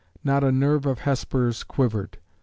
[0.23, 2.17] Not a nerve of Hesper's quivered.